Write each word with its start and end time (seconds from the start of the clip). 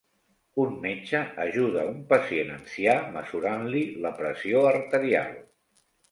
Un 0.61 0.69
metge 0.83 1.19
ajuda 1.43 1.83
un 1.89 1.99
pacient 2.13 2.49
ancià 2.53 2.95
mesurant-li 3.17 3.83
la 4.07 4.13
pressió 4.23 4.63
arterial 4.71 5.37